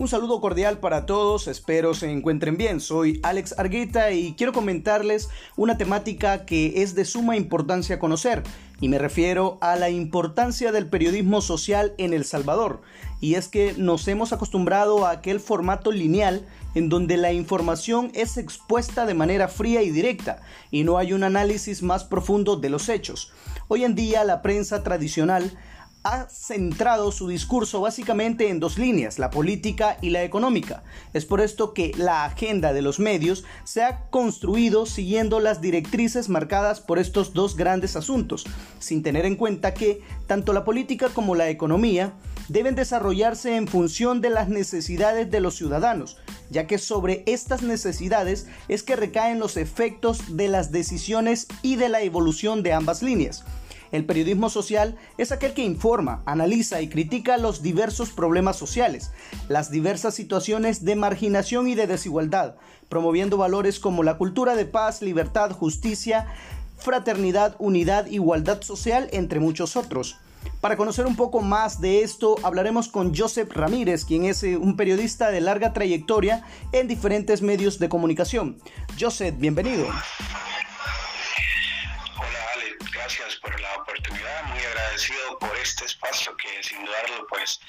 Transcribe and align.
Un 0.00 0.08
saludo 0.08 0.40
cordial 0.40 0.78
para 0.78 1.04
todos, 1.04 1.46
espero 1.46 1.92
se 1.92 2.10
encuentren 2.10 2.56
bien. 2.56 2.80
Soy 2.80 3.20
Alex 3.22 3.54
Argueta 3.58 4.12
y 4.12 4.32
quiero 4.32 4.54
comentarles 4.54 5.28
una 5.58 5.76
temática 5.76 6.46
que 6.46 6.80
es 6.80 6.94
de 6.94 7.04
suma 7.04 7.36
importancia 7.36 7.98
conocer, 7.98 8.42
y 8.80 8.88
me 8.88 8.96
refiero 8.96 9.58
a 9.60 9.76
la 9.76 9.90
importancia 9.90 10.72
del 10.72 10.88
periodismo 10.88 11.42
social 11.42 11.92
en 11.98 12.14
El 12.14 12.24
Salvador. 12.24 12.80
Y 13.20 13.34
es 13.34 13.48
que 13.48 13.74
nos 13.76 14.08
hemos 14.08 14.32
acostumbrado 14.32 15.04
a 15.04 15.10
aquel 15.10 15.38
formato 15.38 15.92
lineal 15.92 16.46
en 16.74 16.88
donde 16.88 17.18
la 17.18 17.34
información 17.34 18.10
es 18.14 18.38
expuesta 18.38 19.04
de 19.04 19.12
manera 19.12 19.48
fría 19.48 19.82
y 19.82 19.90
directa 19.90 20.40
y 20.70 20.84
no 20.84 20.96
hay 20.96 21.12
un 21.12 21.24
análisis 21.24 21.82
más 21.82 22.04
profundo 22.04 22.56
de 22.56 22.70
los 22.70 22.88
hechos. 22.88 23.34
Hoy 23.68 23.84
en 23.84 23.94
día 23.94 24.24
la 24.24 24.40
prensa 24.40 24.82
tradicional 24.82 25.52
ha 26.02 26.28
centrado 26.30 27.12
su 27.12 27.28
discurso 27.28 27.80
básicamente 27.80 28.48
en 28.48 28.58
dos 28.58 28.78
líneas, 28.78 29.18
la 29.18 29.30
política 29.30 29.98
y 30.00 30.10
la 30.10 30.22
económica. 30.24 30.82
Es 31.12 31.26
por 31.26 31.40
esto 31.40 31.74
que 31.74 31.92
la 31.96 32.24
agenda 32.24 32.72
de 32.72 32.80
los 32.80 32.98
medios 33.00 33.44
se 33.64 33.82
ha 33.82 34.08
construido 34.08 34.86
siguiendo 34.86 35.40
las 35.40 35.60
directrices 35.60 36.28
marcadas 36.28 36.80
por 36.80 36.98
estos 36.98 37.34
dos 37.34 37.54
grandes 37.56 37.96
asuntos, 37.96 38.46
sin 38.78 39.02
tener 39.02 39.26
en 39.26 39.36
cuenta 39.36 39.74
que 39.74 40.00
tanto 40.26 40.52
la 40.52 40.64
política 40.64 41.10
como 41.10 41.34
la 41.34 41.50
economía 41.50 42.14
deben 42.48 42.74
desarrollarse 42.74 43.56
en 43.56 43.68
función 43.68 44.20
de 44.20 44.30
las 44.30 44.48
necesidades 44.48 45.30
de 45.30 45.40
los 45.40 45.54
ciudadanos, 45.54 46.16
ya 46.50 46.66
que 46.66 46.78
sobre 46.78 47.22
estas 47.26 47.62
necesidades 47.62 48.48
es 48.68 48.82
que 48.82 48.96
recaen 48.96 49.38
los 49.38 49.56
efectos 49.56 50.36
de 50.36 50.48
las 50.48 50.72
decisiones 50.72 51.46
y 51.62 51.76
de 51.76 51.90
la 51.90 52.00
evolución 52.00 52.62
de 52.62 52.72
ambas 52.72 53.02
líneas. 53.02 53.44
El 53.92 54.04
periodismo 54.04 54.50
social 54.50 54.96
es 55.18 55.32
aquel 55.32 55.52
que 55.52 55.64
informa, 55.64 56.22
analiza 56.26 56.80
y 56.80 56.88
critica 56.88 57.38
los 57.38 57.62
diversos 57.62 58.10
problemas 58.10 58.56
sociales, 58.56 59.10
las 59.48 59.70
diversas 59.70 60.14
situaciones 60.14 60.84
de 60.84 60.96
marginación 60.96 61.66
y 61.68 61.74
de 61.74 61.86
desigualdad, 61.86 62.54
promoviendo 62.88 63.36
valores 63.36 63.80
como 63.80 64.02
la 64.02 64.16
cultura 64.16 64.54
de 64.54 64.64
paz, 64.64 65.02
libertad, 65.02 65.50
justicia, 65.52 66.26
fraternidad, 66.78 67.56
unidad, 67.58 68.06
igualdad 68.06 68.62
social, 68.62 69.08
entre 69.12 69.40
muchos 69.40 69.76
otros. 69.76 70.18
Para 70.60 70.76
conocer 70.76 71.06
un 71.06 71.16
poco 71.16 71.40
más 71.40 71.80
de 71.80 72.02
esto, 72.02 72.36
hablaremos 72.42 72.88
con 72.88 73.14
Joseph 73.14 73.50
Ramírez, 73.52 74.04
quien 74.04 74.24
es 74.24 74.42
eh, 74.42 74.56
un 74.56 74.76
periodista 74.76 75.30
de 75.30 75.40
larga 75.40 75.72
trayectoria 75.72 76.44
en 76.72 76.86
diferentes 76.88 77.42
medios 77.42 77.78
de 77.78 77.88
comunicación. 77.88 78.58
Joseph, 78.98 79.34
bienvenido. 79.38 79.86
Por 85.38 85.56
este 85.56 85.84
espacio 85.84 86.36
que 86.36 86.62
sin 86.62 86.84
dudarlo 86.84 87.24
pues 87.28 87.60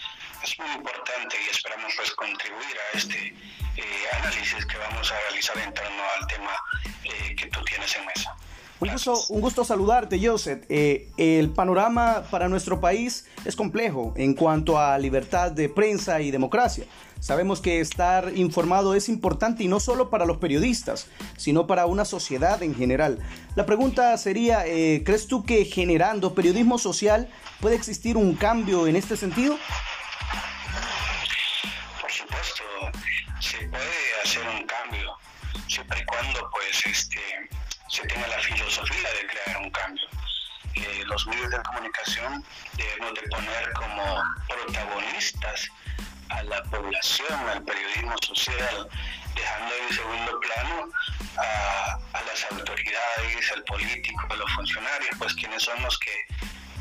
es 0.43 0.57
muy 0.57 0.71
importante 0.71 1.37
y 1.45 1.49
esperamos 1.49 1.93
pues 1.95 2.11
contribuir 2.11 2.77
a 2.79 2.97
este 2.97 3.35
eh, 3.77 4.07
análisis 4.13 4.65
que 4.65 4.77
vamos 4.77 5.11
a 5.11 5.19
realizar 5.19 5.57
en 5.59 5.71
torno 5.73 6.03
al 6.17 6.27
tema 6.27 6.55
eh, 7.03 7.35
que 7.35 7.45
tú 7.47 7.63
tienes 7.63 7.95
en 7.95 8.05
mesa. 8.07 8.35
Un 8.81 8.89
gusto, 8.89 9.13
un 9.29 9.41
gusto, 9.41 9.63
saludarte, 9.63 10.19
Joseph. 10.19 10.63
Eh, 10.67 11.07
el 11.17 11.51
panorama 11.51 12.23
para 12.31 12.49
nuestro 12.49 12.81
país 12.81 13.27
es 13.45 13.55
complejo 13.55 14.11
en 14.17 14.33
cuanto 14.33 14.79
a 14.79 14.97
libertad 14.97 15.51
de 15.51 15.69
prensa 15.69 16.19
y 16.19 16.31
democracia. 16.31 16.85
Sabemos 17.19 17.61
que 17.61 17.79
estar 17.79 18.31
informado 18.35 18.95
es 18.95 19.07
importante 19.07 19.63
y 19.63 19.67
no 19.67 19.79
solo 19.79 20.09
para 20.09 20.25
los 20.25 20.37
periodistas, 20.37 21.05
sino 21.37 21.67
para 21.67 21.85
una 21.85 22.05
sociedad 22.05 22.63
en 22.63 22.73
general. 22.73 23.19
La 23.53 23.67
pregunta 23.67 24.17
sería, 24.17 24.65
eh, 24.65 25.03
¿crees 25.05 25.27
tú 25.27 25.45
que 25.45 25.63
generando 25.65 26.33
periodismo 26.33 26.79
social 26.79 27.29
puede 27.59 27.75
existir 27.75 28.17
un 28.17 28.33
cambio 28.33 28.87
en 28.87 28.95
este 28.95 29.15
sentido? 29.15 29.59
Por 32.01 32.11
supuesto, 32.11 32.63
se 33.39 33.57
puede 33.67 34.21
hacer 34.23 34.41
un 34.59 34.65
cambio, 34.65 35.11
siempre 35.67 35.99
y 36.01 36.05
cuando 36.05 36.49
pues 36.51 36.83
este 36.87 37.19
se 37.91 38.07
tenga 38.07 38.25
la 38.27 38.39
filosofía 38.39 39.09
de 39.13 39.27
crear 39.27 39.57
un 39.57 39.69
cambio. 39.71 40.07
Eh, 40.75 41.03
los 41.05 41.27
medios 41.27 41.51
de 41.51 41.61
comunicación 41.61 42.45
debemos 42.73 43.13
de 43.15 43.27
poner 43.27 43.73
como 43.73 44.23
protagonistas 44.47 45.67
a 46.29 46.41
la 46.43 46.63
población, 46.63 47.49
al 47.49 47.61
periodismo 47.63 48.15
social, 48.25 48.87
dejando 49.35 49.75
en 49.75 49.93
segundo 49.93 50.39
plano 50.39 50.89
a, 51.37 52.21
las 52.25 52.51
autoridades, 52.51 53.51
al 53.51 53.63
político, 53.65 54.21
a 54.29 54.35
los 54.35 54.51
funcionarios, 54.53 55.11
pues 55.17 55.33
quienes 55.33 55.61
son 55.61 55.81
los 55.83 55.99
que 55.99 56.13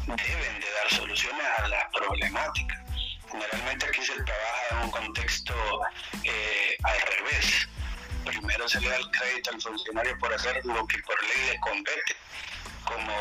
deben 0.07 0.61
de 0.61 0.71
dar 0.71 0.91
soluciones 0.91 1.47
a 1.59 1.67
las 1.67 1.85
problemáticas. 1.93 2.79
Generalmente 3.33 3.87
aquí 3.87 4.03
se 4.05 4.15
trabaja 4.23 4.63
en 4.71 4.79
un 4.79 4.91
contexto 4.93 5.55
eh, 6.23 6.77
al 6.85 7.01
revés. 7.17 7.69
Primero 8.25 8.69
se 8.69 8.81
le 8.81 8.89
da 8.89 8.97
el 8.97 9.11
crédito 9.11 9.51
al 9.51 9.61
funcionario 9.61 10.19
por 10.19 10.33
hacer 10.33 10.65
lo 10.65 10.87
que 10.87 10.99
por 10.99 11.23
ley 11.23 11.51
le 11.53 11.61
compete, 11.61 12.17
como 12.85 13.13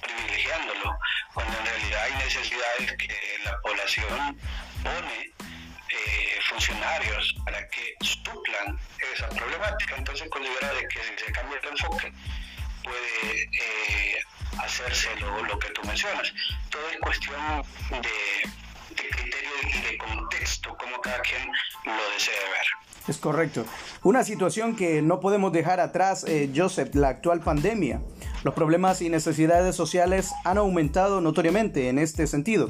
privilegiándolo, 0.00 0.98
cuando 1.34 1.58
en 1.58 1.66
realidad 1.66 2.04
hay 2.04 2.14
necesidades 2.24 2.92
que 2.98 3.38
la 3.44 3.60
población 3.60 4.38
pone 4.82 5.32
eh, 5.88 6.40
funcionarios 6.48 7.34
para 7.44 7.68
que 7.68 7.94
suplan 8.00 8.78
esa 9.14 9.28
problemática. 9.28 9.96
Entonces 9.96 10.28
considera 10.30 10.72
de 10.74 10.88
que 10.88 10.98
si 11.02 11.24
se 11.24 11.32
cambia 11.32 11.58
el 11.58 11.68
enfoque 11.68 12.12
puede 12.82 13.42
eh, 13.52 14.22
hacerse 14.58 15.08
lo, 15.16 15.58
que 15.58 15.68
tú 15.70 15.82
mencionas. 15.84 16.32
Todo 16.70 16.88
es 16.90 16.98
cuestión 16.98 17.62
de, 17.90 18.94
criterio 18.94 19.50
y 19.74 19.80
de 19.80 19.98
contexto, 19.98 20.76
como 20.76 21.00
cada 21.00 21.20
quien 21.20 21.50
lo 21.84 22.10
desee 22.10 22.34
ver. 22.34 22.91
Es 23.08 23.18
correcto. 23.18 23.64
Una 24.04 24.22
situación 24.22 24.76
que 24.76 25.02
no 25.02 25.20
podemos 25.20 25.52
dejar 25.52 25.80
atrás, 25.80 26.24
eh, 26.28 26.50
Joseph, 26.54 26.94
la 26.94 27.08
actual 27.08 27.40
pandemia. 27.40 28.00
Los 28.44 28.54
problemas 28.54 29.02
y 29.02 29.08
necesidades 29.08 29.74
sociales 29.74 30.30
han 30.44 30.58
aumentado 30.58 31.20
notoriamente 31.20 31.88
en 31.88 31.98
este 31.98 32.26
sentido. 32.26 32.68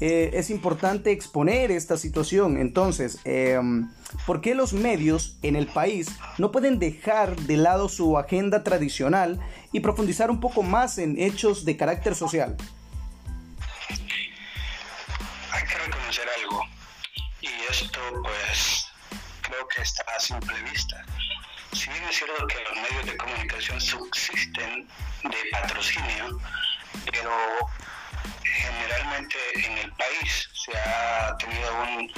Eh, 0.00 0.30
es 0.34 0.50
importante 0.50 1.10
exponer 1.10 1.70
esta 1.70 1.96
situación. 1.96 2.56
Entonces, 2.56 3.18
em, 3.24 3.90
¿por 4.26 4.40
qué 4.40 4.54
los 4.54 4.72
medios 4.72 5.38
en 5.42 5.56
el 5.56 5.66
país 5.66 6.08
no 6.38 6.52
pueden 6.52 6.78
dejar 6.78 7.36
de 7.36 7.56
lado 7.56 7.88
su 7.88 8.16
agenda 8.16 8.62
tradicional 8.62 9.40
y 9.72 9.80
profundizar 9.80 10.30
un 10.30 10.40
poco 10.40 10.62
más 10.62 10.98
en 10.98 11.20
hechos 11.20 11.64
de 11.64 11.76
carácter 11.76 12.14
social? 12.14 12.56
Hay 15.50 15.64
que 15.66 15.78
reconocer 15.84 16.26
algo, 16.42 16.62
y 17.40 17.48
esto 17.68 17.98
pues 18.22 18.87
creo 19.48 19.66
que 19.68 19.82
está 19.82 20.02
a 20.14 20.20
simple 20.20 20.60
vista. 20.62 21.04
Si 21.72 21.90
bien 21.90 22.04
es 22.04 22.16
cierto 22.16 22.46
que 22.46 22.60
los 22.64 22.74
medios 22.74 23.06
de 23.06 23.16
comunicación 23.16 23.80
subsisten 23.80 24.88
de 25.22 25.38
patrocinio, 25.52 26.38
pero 27.10 27.32
generalmente 28.42 29.36
en 29.54 29.78
el 29.78 29.92
país 29.92 30.48
se 30.52 30.76
ha 30.78 31.36
tenido 31.38 31.82
un, 31.82 32.12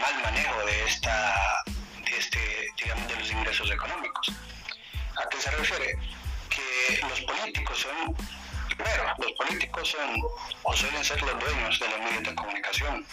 mal 0.00 0.22
manejo 0.22 0.64
de 0.66 0.84
esta 0.84 1.64
de 2.04 2.16
este 2.16 2.38
de 2.38 3.16
los 3.16 3.30
ingresos 3.30 3.70
económicos. 3.70 4.32
A 5.16 5.28
qué 5.28 5.40
se 5.40 5.50
refiere 5.50 5.98
que 6.48 7.00
los 7.08 7.20
políticos 7.22 7.80
son 7.80 8.14
primero 8.68 9.14
los 9.18 9.32
políticos 9.32 9.88
son 9.88 10.22
o 10.62 10.76
suelen 10.76 11.04
ser 11.04 11.20
los 11.22 11.38
dueños 11.40 11.80
de 11.80 11.88
los 11.88 11.98
medios 12.00 12.22
de 12.22 12.34
comunicación 12.34 13.06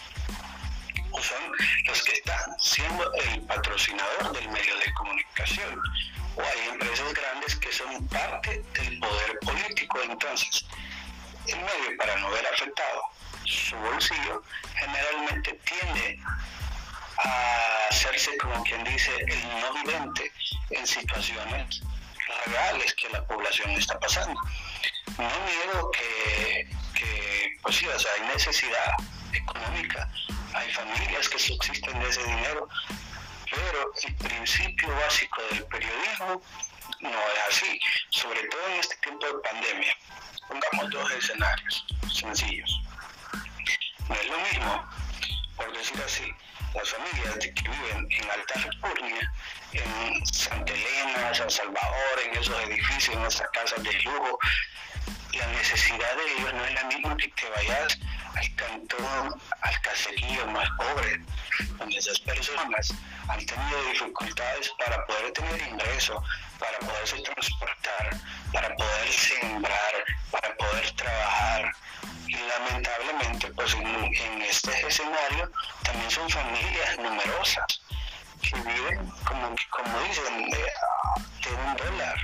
son 1.22 1.52
los 1.86 2.02
que 2.02 2.12
están 2.12 2.58
siendo 2.58 3.12
el 3.14 3.40
patrocinador 3.42 4.32
del 4.32 4.48
medio 4.48 4.76
de 4.78 4.94
comunicación 4.94 5.80
o 6.36 6.42
hay 6.42 6.68
empresas 6.72 7.12
grandes 7.14 7.56
que 7.56 7.72
son 7.72 8.06
parte 8.08 8.62
del 8.74 9.00
poder 9.00 9.38
político 9.40 10.00
entonces 10.02 10.64
el 11.46 11.56
medio 11.56 11.96
para 11.98 12.16
no 12.16 12.30
ver 12.30 12.46
afectado 12.46 13.02
su 13.44 13.76
bolsillo 13.76 14.42
generalmente 14.74 15.52
tiende 15.64 16.20
a 17.18 17.88
hacerse 17.90 18.36
como 18.38 18.62
quien 18.64 18.82
dice 18.84 19.12
el 19.28 19.60
no 19.60 19.72
vidente 19.74 20.32
en 20.70 20.86
situaciones 20.86 21.82
reales 22.46 22.94
que 22.94 23.08
la 23.10 23.24
población 23.26 23.70
está 23.70 23.98
pasando. 23.98 24.38
No 25.18 25.28
niego 25.46 25.90
que, 25.92 26.68
que 26.94 27.56
pues 27.62 27.76
sí, 27.76 27.86
o 27.86 27.98
sea, 27.98 28.10
hay 28.14 28.28
necesidad 28.34 28.92
económica, 29.32 30.10
hay 30.56 30.72
familias 30.72 31.28
que 31.28 31.38
subsisten 31.38 31.98
de 32.00 32.08
ese 32.08 32.24
dinero, 32.24 32.68
pero 33.50 33.92
el 34.06 34.14
principio 34.16 34.88
básico 34.88 35.42
del 35.50 35.64
periodismo 35.64 36.42
no 37.00 37.10
es 37.10 37.40
así, 37.50 37.78
sobre 38.10 38.42
todo 38.44 38.66
en 38.68 38.80
este 38.80 38.96
tiempo 38.96 39.26
de 39.26 39.34
pandemia. 39.40 39.96
Pongamos 40.48 40.90
dos 40.90 41.10
escenarios 41.12 41.86
sencillos. 42.12 42.80
No 44.08 44.14
es 44.14 44.28
lo 44.28 44.38
mismo, 44.38 44.90
por 45.56 45.76
decir 45.76 46.02
así, 46.04 46.32
las 46.74 46.88
familias 46.88 47.38
que 47.38 47.68
viven 47.68 48.08
en 48.10 48.30
Alta 48.30 48.54
Repurnia, 48.54 49.32
en 49.72 50.26
Santa 50.26 50.72
Elena, 50.72 51.34
San 51.34 51.50
Salvador, 51.50 52.20
en 52.24 52.38
esos 52.38 52.58
edificios, 52.64 53.16
en 53.16 53.24
esas 53.24 53.48
casas 53.50 53.82
de 53.82 53.92
lujo, 54.04 54.38
la 55.32 55.46
necesidad 55.48 56.16
de 56.16 56.32
ellos 56.32 56.54
no 56.54 56.64
es 56.64 56.74
la 56.74 56.84
misma 56.84 57.16
que 57.16 57.28
te 57.28 57.48
vayas 57.50 57.98
al 58.36 58.54
cantón, 58.54 59.40
al 59.62 59.80
caserío 59.80 60.46
más 60.48 60.68
pobre, 60.76 61.20
donde 61.78 61.96
esas 61.96 62.18
personas 62.20 62.92
han 63.28 63.44
tenido 63.46 63.84
dificultades 63.90 64.70
para 64.78 65.04
poder 65.06 65.32
tener 65.32 65.68
ingreso, 65.68 66.22
para 66.58 66.78
poderse 66.78 67.22
transportar, 67.22 68.20
para 68.52 68.74
poder 68.76 69.12
sembrar, 69.12 69.94
para 70.30 70.54
poder 70.56 70.90
trabajar. 70.92 71.72
Y 72.28 72.36
lamentablemente, 72.36 73.52
pues 73.52 73.74
en, 73.74 74.42
este 74.42 74.86
escenario 74.86 75.50
también 75.82 76.10
son 76.10 76.28
familias 76.28 76.98
numerosas 76.98 77.80
que 78.42 78.56
viven, 78.60 79.10
como, 79.24 79.54
como 79.70 80.00
dicen, 80.08 80.50
de, 80.50 80.58
de 81.42 81.54
un 81.54 81.76
dólar 81.76 82.16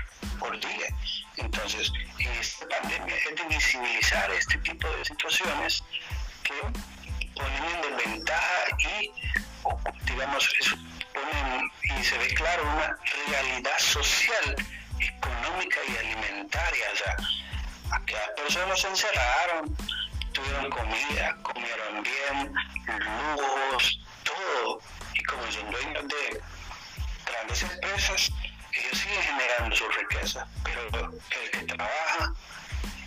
por 0.43 0.59
día. 0.59 0.89
Entonces, 1.37 1.93
esta 2.19 2.67
pandemia 2.69 3.15
es 3.15 3.37
de 3.37 3.45
visibilizar 3.49 4.31
este 4.33 4.59
tipo 4.59 4.89
de 4.89 5.05
situaciones 5.05 5.85
que 6.43 6.55
ponen 7.35 7.65
en 7.65 7.97
desventaja 7.97 8.77
y, 8.79 9.13
digamos, 10.05 10.53
ponen, 11.15 11.71
y 11.83 12.05
se 12.05 12.19
ve 12.19 12.27
claro 12.35 12.63
una 12.65 12.97
realidad 13.29 13.79
social, 13.79 14.57
económica 14.99 15.79
y 15.89 15.97
alimentaria. 15.97 16.87
O 16.93 16.97
sea, 16.97 17.17
aquellas 17.93 18.31
personas 18.37 18.81
se 18.81 18.89
encerraron, 18.89 19.77
tuvieron 20.33 20.71
comida, 20.71 21.37
comieron 21.43 22.03
bien, 22.03 22.55
lujos, 23.37 24.01
todo. 24.25 24.81
Y 25.15 25.23
como 25.23 25.53
son 25.53 25.71
dueños 25.71 26.09
de 26.09 26.43
grandes 27.27 27.63
empresas, 27.63 28.33
ellos 28.73 28.99
siguen 28.99 29.23
generando 29.23 29.77
su 29.77 29.89
riqueza, 29.89 30.47
pero 30.63 30.83
el 30.83 31.51
que 31.51 31.75
trabaja, 31.75 32.35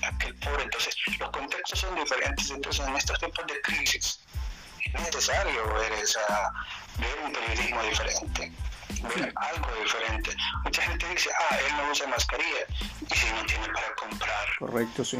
aquel 0.04 0.36
pobre, 0.36 0.64
entonces 0.64 0.96
los 1.20 1.30
contextos 1.32 1.80
son 1.80 1.96
diferentes, 1.96 2.50
entonces 2.52 2.88
en 2.88 2.96
estos 2.96 3.20
tiempos 3.20 3.46
de 3.48 3.62
crisis 3.62 4.20
es 4.94 5.02
necesario 5.02 5.74
ver, 5.74 5.92
esa, 5.94 6.52
ver 7.00 7.16
un 7.26 7.34
periodismo 7.34 7.84
diferente, 7.84 8.52
ver 9.16 9.34
algo 9.36 9.68
diferente. 9.84 10.36
Mucha 10.64 10.82
gente 10.84 11.10
dice, 11.10 11.30
ah, 11.50 11.58
él 11.58 11.78
no 11.78 11.92
usa 11.92 12.08
mascarilla, 12.08 12.66
y 13.10 13.16
si 13.16 13.28
no 13.34 13.46
tiene 13.46 13.68
para 13.70 13.96
comprar. 13.96 14.46
Correcto, 14.60 15.04
sí. 15.04 15.18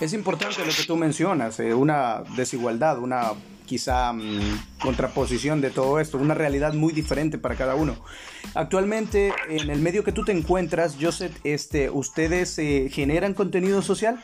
Es 0.00 0.12
importante 0.12 0.64
lo 0.64 0.74
que 0.74 0.82
tú 0.82 0.96
mencionas, 0.96 1.60
eh, 1.60 1.72
una 1.72 2.22
desigualdad, 2.36 2.98
una 2.98 3.32
quizá 3.66 4.12
mm, 4.12 4.78
contraposición 4.80 5.60
de 5.60 5.70
todo 5.70 6.00
esto, 6.00 6.18
una 6.18 6.34
realidad 6.34 6.74
muy 6.74 6.92
diferente 6.92 7.38
para 7.38 7.56
cada 7.56 7.74
uno. 7.74 7.96
Actualmente, 8.54 9.32
en 9.48 9.70
el 9.70 9.80
medio 9.80 10.04
que 10.04 10.12
tú 10.12 10.24
te 10.24 10.32
encuentras, 10.32 10.96
Joseph, 11.00 11.36
este, 11.44 11.90
¿ustedes 11.90 12.58
eh, 12.58 12.88
generan 12.92 13.34
contenido 13.34 13.82
social? 13.82 14.22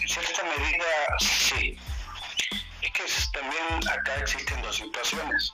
En 0.00 0.08
cierta 0.08 0.42
medida, 0.42 0.86
sí. 1.20 1.76
Es 2.82 2.90
que 2.90 3.02
también 3.38 3.88
acá 3.88 4.16
existen 4.20 4.60
dos 4.62 4.76
situaciones. 4.76 5.52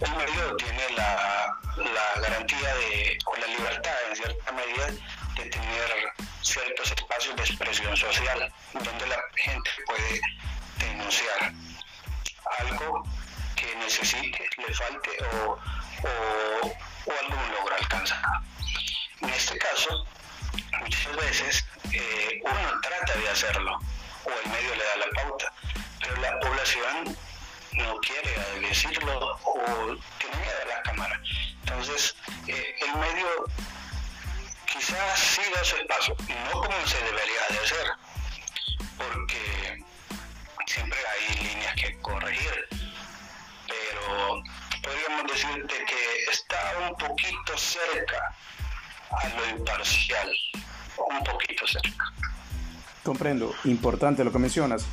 El 0.00 0.10
medio 0.16 0.56
tiene 0.56 0.82
la, 0.96 1.58
la 1.76 2.20
garantía 2.20 2.74
de, 2.74 3.18
o 3.24 3.36
la 3.36 3.46
libertad, 3.46 3.94
en 4.10 4.16
cierta 4.16 4.52
medida, 4.52 4.86
de 5.36 5.50
tener 5.50 5.90
ciertos 6.42 6.90
espacios 6.90 7.36
de 7.36 7.42
expresión 7.42 7.96
social 7.96 8.52
donde 8.72 9.06
la 9.06 9.18
gente 9.36 9.70
puede 9.86 10.20
denunciar 10.78 11.52
algo 12.58 13.02
que 13.56 13.74
necesite, 13.76 14.48
le 14.58 14.74
falte 14.74 15.10
o, 15.32 15.52
o, 15.52 17.12
algún 17.20 17.50
logro 17.52 17.76
alcanzar. 17.76 18.22
En 19.20 19.28
este 19.30 19.56
caso, 19.58 20.06
muchas 20.80 21.16
veces 21.16 21.64
eh, 21.92 22.40
uno 22.42 22.80
trata 22.80 23.18
de 23.18 23.28
hacerlo 23.28 23.78
o 24.24 24.30
el 24.44 24.50
medio 24.50 24.74
le 24.74 24.84
da 24.84 24.96
la 24.96 25.22
pauta, 25.22 25.52
pero 26.00 26.16
la 26.16 26.40
población 26.40 27.16
no 27.72 27.96
quiere 27.98 28.68
decirlo 28.68 29.38
o 29.44 29.96
tiene 30.18 30.36
miedo 30.36 30.58
a 30.62 30.76
la 30.76 30.82
cámara. 30.82 31.20
Entonces, 31.60 32.16
eh, 32.48 32.76
el 32.80 32.94
medio 32.98 33.46
quizás 34.72 35.18
sí 35.18 35.42
da 35.54 35.64
su 35.64 35.76
espacio, 35.76 36.16
no 36.18 36.60
como 36.60 36.86
se 36.86 36.96
debería 36.98 37.42
de 37.50 37.58
hacer, 37.58 37.86
porque 38.96 39.84
siempre 40.66 40.98
hay 40.98 41.44
líneas 41.44 41.74
que 41.74 41.98
corregir, 42.00 42.68
pero 43.68 44.42
podríamos 44.82 45.30
decirte 45.30 45.74
que 45.84 46.32
está 46.32 46.56
un 46.88 46.96
poquito 46.96 47.56
cerca 47.56 48.34
a 49.10 49.28
lo 49.28 49.58
imparcial, 49.58 50.32
un 50.96 51.24
poquito 51.24 51.66
cerca. 51.66 52.12
Comprendo, 53.02 53.54
importante 53.64 54.24
lo 54.24 54.32
que 54.32 54.38
mencionas. 54.38 54.86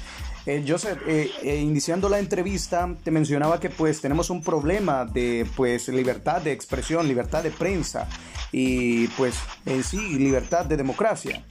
Eh, 0.46 0.66
Joseph, 0.68 1.00
eh, 1.06 1.32
eh, 1.44 1.56
iniciando 1.58 2.10
la 2.10 2.18
entrevista, 2.18 2.90
te 3.04 3.12
mencionaba 3.12 3.60
que 3.60 3.70
pues 3.70 4.02
tenemos 4.02 4.30
un 4.30 4.42
problema 4.42 5.06
de 5.06 5.48
pues 5.56 5.90
libertad 5.90 6.42
de 6.42 6.52
expresión, 6.52 7.08
libertad 7.08 7.44
de 7.44 7.52
prensa 7.52 8.08
y 8.52 9.08
pues 9.10 9.36
en 9.66 9.84
sí 9.84 9.98
libertad 9.98 10.66
de 10.66 10.78
democracia. 10.78 11.44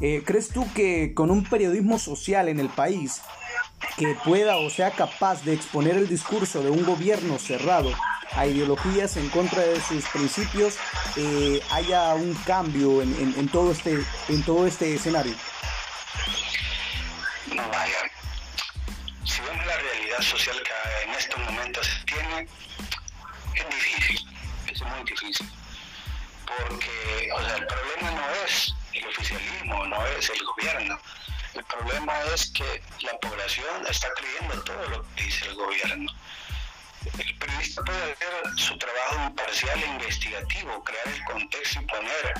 Eh, 0.00 0.22
¿Crees 0.24 0.48
tú 0.48 0.66
que 0.74 1.14
con 1.14 1.30
un 1.30 1.44
periodismo 1.44 1.98
social 1.98 2.48
en 2.48 2.58
el 2.58 2.68
país 2.68 3.22
que 3.96 4.16
pueda 4.24 4.56
o 4.56 4.70
sea 4.70 4.90
capaz 4.90 5.44
de 5.44 5.54
exponer 5.54 5.96
el 5.96 6.08
discurso 6.08 6.62
de 6.62 6.70
un 6.70 6.84
gobierno 6.84 7.38
cerrado 7.38 7.92
a 8.32 8.46
ideologías 8.46 9.16
en 9.16 9.28
contra 9.28 9.62
de 9.62 9.80
sus 9.80 10.04
principios, 10.08 10.76
eh, 11.16 11.60
haya 11.70 12.14
un 12.14 12.34
cambio 12.46 13.00
en, 13.02 13.48
todo 13.48 13.70
este, 13.70 14.02
en 14.28 14.42
todo 14.42 14.66
este 14.66 14.94
escenario? 14.94 15.34
No, 17.54 17.62
vaya. 17.68 17.94
Si 19.24 19.40
vemos 19.40 19.64
la 19.64 19.76
realidad 19.76 20.20
social 20.20 20.56
que 20.64 21.08
en 21.08 21.14
estos 21.16 21.38
momentos 21.44 22.04
tiene, 22.06 22.48
es 23.54 23.68
difícil, 23.68 24.26
es 24.72 24.82
muy 24.82 25.04
difícil 25.04 25.48
porque 26.46 27.30
o 27.32 27.40
sea, 27.40 27.56
el 27.56 27.66
problema 27.66 28.10
no 28.10 28.44
es 28.46 28.74
el 28.92 29.06
oficialismo, 29.06 29.86
no 29.86 30.06
es 30.06 30.30
el 30.30 30.44
gobierno. 30.44 30.98
El 31.54 31.64
problema 31.64 32.12
es 32.34 32.50
que 32.50 32.82
la 33.02 33.16
población 33.18 33.86
está 33.88 34.08
creyendo 34.14 34.62
todo 34.64 34.88
lo 34.88 35.02
que 35.14 35.24
dice 35.24 35.46
el 35.46 35.54
gobierno. 35.54 36.12
El 37.18 37.38
periodista 37.38 37.82
puede 37.84 38.12
hacer 38.12 38.28
su 38.56 38.76
trabajo 38.78 39.28
imparcial 39.28 39.82
e 39.82 39.86
investigativo, 39.86 40.82
crear 40.84 41.08
el 41.08 41.24
contexto 41.24 41.80
y 41.80 41.86
poner 41.86 42.34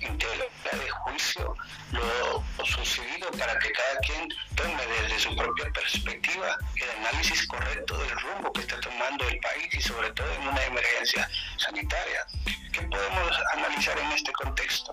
en 0.00 0.18
tela 0.18 0.44
de 0.72 0.90
juicio 0.90 1.56
lo, 1.92 2.44
sucedido 2.64 3.30
para 3.32 3.58
que 3.58 3.72
cada 3.72 3.98
quien 4.00 4.28
tome 4.54 4.86
desde 4.86 5.18
su 5.18 5.34
propia 5.36 5.70
perspectiva 5.72 6.56
el 6.76 6.90
análisis 6.98 7.46
correcto 7.46 7.96
del 7.98 8.10
rumbo 8.10 8.52
que 8.52 8.60
está 8.60 8.80
tomando 8.80 9.28
el 9.28 9.38
país 9.40 9.68
y 9.72 9.80
sobre 9.80 10.10
todo 10.12 10.30
en 10.34 10.48
una 10.48 10.64
emergencia 10.64 11.28
sanitaria. 11.56 12.26
¿Qué 12.72 12.82
podemos 12.82 13.36
analizar 13.54 13.98
en 13.98 14.12
este 14.12 14.32
contexto? 14.32 14.92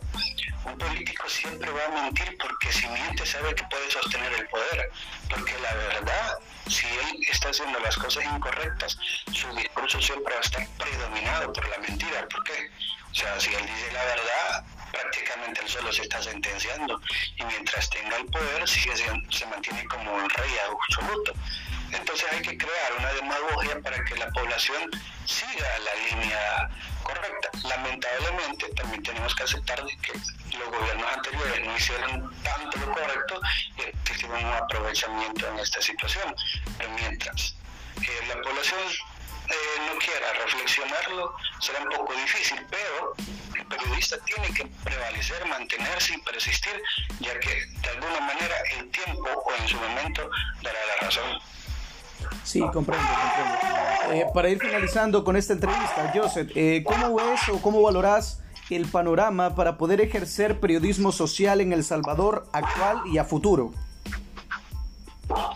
Un 0.66 0.78
político 0.78 1.30
siempre 1.30 1.70
va 1.72 1.86
a 1.86 2.04
mentir 2.04 2.36
porque 2.40 2.72
si 2.72 2.88
miente 2.88 3.26
sabe 3.26 3.54
que 3.54 3.64
puede 3.66 3.92
sostener 3.92 4.34
el 4.34 4.48
poder, 4.48 4.92
porque 5.30 5.54
la 5.60 5.74
verdad, 5.74 6.40
si 6.68 6.88
él 6.88 7.20
está 7.30 7.50
haciendo 7.50 7.80
las 7.80 7.96
cosas 7.98 8.24
incorrectas, 8.26 8.98
su 9.32 9.54
discurso 9.56 10.02
siempre 10.02 10.34
va 10.34 10.40
a 10.40 10.44
estar 10.44 10.68
predominado 10.78 11.54
por 11.54 11.70
la 11.70 11.78
mentira. 11.78 12.28
¿Por 12.28 12.44
qué? 12.44 12.72
O 13.12 13.16
sea, 13.16 13.40
si 13.40 13.54
él 13.54 13.66
dice 13.66 13.92
la 13.94 14.04
verdad, 14.04 14.66
prácticamente 14.92 15.62
él 15.62 15.70
solo 15.70 15.94
se 15.94 16.02
está 16.02 16.22
sentenciando 16.22 17.00
y 17.38 17.46
mientras 17.46 17.90
tenga 17.90 18.18
el 18.18 18.26
poder 18.26 18.68
sigue, 18.68 18.96
se 19.30 19.46
mantiene 19.46 19.86
como 19.86 20.14
un 20.16 20.30
rey 20.30 20.52
absoluto. 20.68 21.34
Entonces 22.00 22.28
hay 22.32 22.42
que 22.42 22.58
crear 22.58 22.94
una 23.00 23.14
demagogia 23.14 23.80
para 23.82 24.04
que 24.06 24.16
la 24.16 24.30
población 24.30 24.90
siga 25.26 25.68
la 25.80 25.96
línea 26.10 26.70
correcta. 27.04 27.50
Lamentablemente 27.64 28.70
también 28.76 29.04
tenemos 29.04 29.36
que 29.36 29.44
aceptar 29.44 29.84
que 29.86 30.14
los 30.58 30.70
gobiernos 30.70 31.12
anteriores 31.12 31.66
no 31.66 31.78
hicieron 31.78 32.44
tanto 32.44 32.78
lo 32.80 32.92
correcto 32.92 33.42
y 33.78 34.12
hicieron 34.12 34.46
un 34.46 34.54
aprovechamiento 34.54 35.48
en 35.48 35.60
esta 35.60 35.82
situación. 35.82 36.36
Pero 36.78 36.90
mientras 36.92 37.56
eh, 38.02 38.26
la 38.28 38.42
población 38.42 38.80
eh, 39.50 39.56
no 39.88 39.98
quiera 40.00 40.34
reflexionarlo, 40.34 41.36
será 41.60 41.80
un 41.82 41.90
poco 41.90 42.14
difícil, 42.14 42.66
pero 42.70 43.16
el 43.56 43.66
periodista 43.66 44.18
tiene 44.26 44.54
que 44.54 44.66
prevalecer, 44.84 45.46
mantenerse 45.46 46.14
y 46.14 46.18
persistir, 46.20 46.82
ya 47.20 47.40
que 47.40 47.66
de 47.66 47.90
alguna 47.90 48.20
manera 48.22 48.56
el 48.78 48.90
tiempo 48.92 49.30
o 49.30 49.56
en 49.56 49.68
su 49.68 49.78
momento 49.78 50.30
dará 50.62 50.80
la 50.86 51.08
razón. 51.08 51.42
Sí, 52.44 52.60
comprendo, 52.60 53.08
comprendo. 53.08 53.78
Eh, 54.14 54.26
para 54.34 54.50
ir 54.50 54.60
finalizando 54.60 55.24
con 55.24 55.36
esta 55.36 55.54
entrevista, 55.54 56.12
Joseph, 56.14 56.52
eh, 56.56 56.84
¿cómo 56.86 57.16
ves 57.16 57.42
o 57.50 57.62
cómo 57.62 57.82
valoras 57.82 58.42
el 58.70 58.86
panorama 58.88 59.56
para 59.56 59.78
poder 59.78 60.00
ejercer 60.02 60.60
periodismo 60.60 61.12
social 61.12 61.60
en 61.62 61.74
El 61.74 61.84
Salvador 61.84 62.48
actual 62.54 63.02
y 63.12 63.18
a 63.18 63.26
futuro? 63.26 63.74
Bueno, 65.28 65.48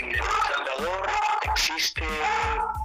en 0.00 0.10
El 0.10 0.20
Salvador 0.46 1.08
existen 1.52 2.08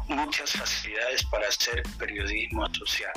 muchas 0.07 0.53
facilidades 0.53 1.23
para 1.25 1.47
hacer 1.47 1.83
periodismo 1.99 2.67
social 2.73 3.13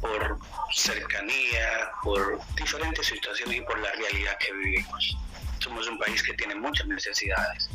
por 0.00 0.38
cercanía, 0.72 1.90
por 2.02 2.40
diferentes 2.56 3.06
situaciones 3.06 3.58
y 3.58 3.60
por 3.60 3.78
la 3.78 3.92
realidad 3.92 4.36
que 4.38 4.52
vivimos. 4.52 5.16
Somos 5.62 5.86
un 5.86 5.96
país 5.96 6.20
que 6.24 6.34
tiene 6.34 6.56
muchas 6.56 6.88
necesidades 6.88 7.70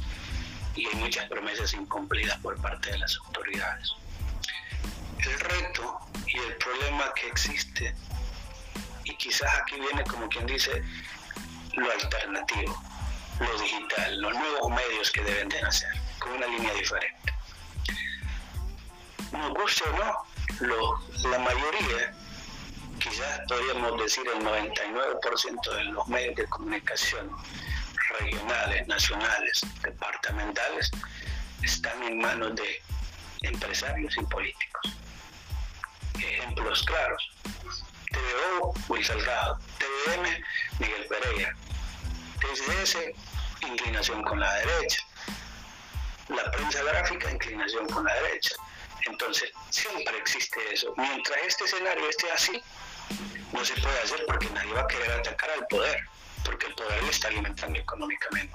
y 0.75 0.85
hay 0.85 0.95
muchas 0.95 1.25
promesas 1.29 1.73
incumplidas 1.73 2.37
por 2.39 2.59
parte 2.61 2.91
de 2.91 2.97
las 2.97 3.17
autoridades. 3.25 3.93
El 5.19 5.39
reto 5.39 5.97
y 6.27 6.37
el 6.37 6.55
problema 6.57 7.13
que 7.13 7.27
existe, 7.27 7.95
y 9.05 9.15
quizás 9.15 9.49
aquí 9.61 9.79
viene 9.79 10.03
como 10.03 10.27
quien 10.27 10.45
dice 10.45 10.83
lo 11.75 11.89
alternativo, 11.89 12.83
lo 13.39 13.59
digital, 13.61 14.19
los 14.19 14.33
nuevos 14.33 14.69
medios 14.69 15.09
que 15.09 15.23
deben 15.23 15.47
de 15.47 15.61
nacer, 15.61 15.93
con 16.19 16.33
una 16.33 16.47
línea 16.47 16.73
diferente. 16.73 17.33
Nos 19.31 19.53
guste 19.53 19.83
o 19.89 20.67
no, 20.67 21.29
la 21.29 21.39
mayoría, 21.39 22.13
quizás 22.99 23.39
podríamos 23.47 23.97
decir 24.01 24.25
el 24.35 24.43
99% 24.43 25.73
de 25.73 25.83
los 25.85 26.05
medios 26.09 26.35
de 26.35 26.45
comunicación 26.47 27.31
regionales, 28.19 28.87
nacionales, 28.87 29.61
departamentales, 29.81 30.91
están 31.63 32.01
en 32.03 32.19
manos 32.19 32.55
de 32.55 32.81
empresarios 33.41 34.15
y 34.17 34.23
políticos. 34.25 34.93
Ejemplos 36.15 36.83
claros. 36.83 37.31
TVO, 38.11 38.73
Will 38.87 39.03
Salgado. 39.03 39.59
TVM, 39.77 40.43
Miguel 40.79 41.05
Pereira. 41.07 41.55
TCS, 42.39 42.97
inclinación 43.61 44.23
con 44.23 44.39
la 44.39 44.53
derecha. 44.55 45.01
La 46.29 46.49
prensa 46.51 46.83
gráfica, 46.83 47.31
inclinación 47.31 47.87
con 47.87 48.05
la 48.05 48.13
derecha. 48.13 48.55
Entonces, 49.05 49.51
siempre 49.69 50.17
existe 50.17 50.59
eso. 50.73 50.93
Mientras 50.97 51.37
este 51.45 51.65
escenario 51.65 52.09
esté 52.09 52.31
así, 52.31 52.61
no 53.53 53.63
se 53.63 53.73
puede 53.75 53.99
hacer 54.01 54.23
porque 54.27 54.49
nadie 54.49 54.73
va 54.73 54.81
a 54.81 54.87
querer 54.87 55.11
atacar 55.11 55.49
al 55.51 55.65
poder 55.67 56.07
porque 56.47 56.67
el 56.67 56.75
poder 56.75 57.03
le 57.03 57.09
está 57.09 57.27
alimentando 57.27 57.77
económicamente. 57.77 58.53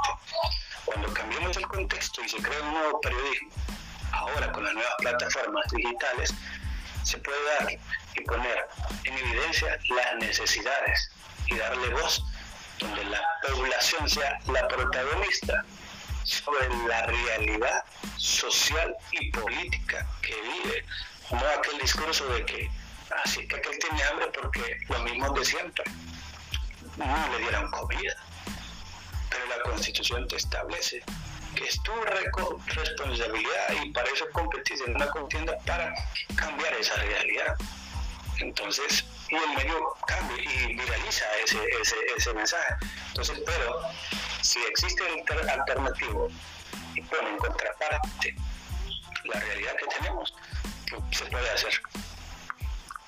Cuando 0.87 1.13
cambiamos 1.13 1.57
el 1.59 1.67
contexto 1.67 2.25
y 2.25 2.29
se 2.29 2.39
crea 2.39 2.61
un 2.63 2.73
nuevo 2.73 3.01
periodismo, 3.03 3.51
ahora 4.13 4.51
con 4.51 4.65
las 4.65 4.73
nuevas 4.73 4.95
plataformas 4.99 5.67
digitales, 5.71 6.35
se 7.05 7.19
puede 7.19 7.39
dar 7.59 7.71
y 7.71 8.21
poner 8.23 8.67
en 9.05 9.19
evidencia 9.19 9.79
las 9.91 10.17
necesidades 10.21 11.11
y 11.47 11.57
darle 11.57 11.89
voz 11.91 12.25
donde 12.79 13.05
la 13.05 13.21
población 13.47 14.09
sea 14.09 14.41
la 14.47 14.67
protagonista 14.69 15.63
sobre 16.25 16.69
la 16.87 17.07
realidad 17.07 17.85
social 18.17 18.97
y 19.11 19.31
política 19.33 20.07
que 20.23 20.35
vive, 20.41 20.85
no 21.31 21.47
aquel 21.59 21.79
discurso 21.79 22.27
de 22.29 22.47
que 22.47 22.71
así 23.25 23.47
que 23.47 23.57
aquel 23.57 23.79
tiene 23.79 24.03
hambre 24.05 24.29
porque 24.29 24.79
lo 24.89 24.99
mismo 25.01 25.31
de 25.33 25.45
siempre 25.45 25.85
no 26.97 27.29
le 27.33 27.39
dieran 27.39 27.71
comida. 27.71 28.15
Pero 29.31 29.47
la 29.47 29.63
constitución 29.63 30.29
te 30.29 30.37
establece 30.37 31.03
que 31.55 31.65
es 31.65 31.83
tu 31.83 31.93
responsabilidad 32.67 33.69
y 33.83 33.91
para 33.91 34.09
eso 34.11 34.27
competís 34.33 34.81
en 34.87 34.95
una 34.97 35.07
contienda 35.09 35.59
para 35.67 35.93
cambiar 36.37 36.73
esa 36.75 36.95
realidad. 36.97 37.57
Entonces, 38.41 39.05
y 39.29 39.35
el 39.35 39.57
medio 39.57 39.95
cambia 40.07 40.37
y 40.43 40.75
viraliza 40.75 41.25
ese, 41.45 41.59
ese, 41.81 41.97
ese 42.17 42.35
mensaje. 42.35 42.75
Entonces, 43.09 43.41
pero 43.47 43.81
si 44.43 44.61
existe 44.65 45.03
el 45.09 45.49
alternativo 45.49 46.29
y 46.95 47.03
pone 47.03 47.31
en 47.31 47.37
contraparte 47.39 48.37
la 49.25 49.41
realidad 49.41 49.73
que 49.77 49.87
tenemos, 49.99 50.35
se 51.13 51.25
puede 51.27 51.51
hacer. 51.51 51.81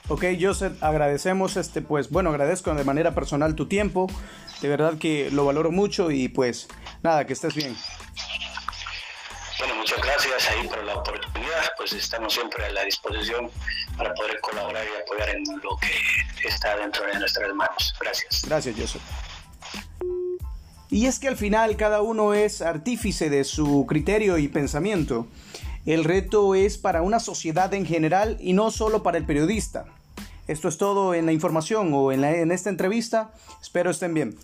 Ok, 0.08 0.25
Joseph, 0.38 0.82
agradecemos 0.82 1.56
este, 1.56 1.80
pues, 1.80 2.11
bueno, 2.11 2.30
agradezco 2.30 2.75
de 2.75 2.84
manera 2.84 3.14
personal 3.14 3.54
tu 3.54 3.66
tiempo. 3.66 4.06
De 4.61 4.68
verdad 4.68 4.99
que 4.99 5.30
lo 5.30 5.46
valoro 5.46 5.70
mucho 5.70 6.11
y 6.11 6.28
pues 6.28 6.68
nada, 7.02 7.26
que 7.26 7.32
estés 7.32 7.54
bien. 7.54 7.75
Bueno, 9.58 9.76
muchas 9.76 10.02
gracias 10.02 10.50
ahí 10.50 10.68
por 10.68 10.84
la 10.84 10.96
oportunidad. 10.96 11.73
Pues 11.78 11.92
estamos 11.94 12.34
siempre 12.34 12.66
a 12.66 12.70
la 12.70 12.84
disposición 12.84 13.50
para 13.96 14.12
poder 14.14 14.40
colaborar 14.40 14.84
y 14.84 15.02
apoyar 15.02 15.30
en 15.30 15.44
lo 15.62 15.76
que 15.78 16.46
está 16.46 16.76
dentro 16.76 17.06
de 17.06 17.18
nuestras 17.18 17.54
manos. 17.54 17.94
Gracias. 17.99 18.42
Gracias, 18.46 18.76
Joseph. 18.78 19.02
Y 20.90 21.06
es 21.06 21.18
que 21.18 21.28
al 21.28 21.37
final 21.37 21.76
cada 21.76 22.02
uno 22.02 22.34
es 22.34 22.61
artífice 22.61 23.30
de 23.30 23.44
su 23.44 23.87
criterio 23.88 24.38
y 24.38 24.49
pensamiento. 24.49 25.26
El 25.86 26.04
reto 26.04 26.54
es 26.54 26.78
para 26.78 27.02
una 27.02 27.20
sociedad 27.20 27.72
en 27.74 27.84
general 27.84 28.38
y 28.40 28.54
no 28.54 28.70
solo 28.70 29.02
para 29.02 29.18
el 29.18 29.26
periodista. 29.26 29.84
Esto 30.48 30.68
es 30.68 30.78
todo 30.78 31.14
en 31.14 31.26
la 31.26 31.32
información 31.32 31.90
o 31.92 32.10
en, 32.10 32.52
esta 32.52 32.70
entrevista. 32.70 33.32
Espero 33.60 33.90
estén 33.90 34.14
bien. 34.14 34.36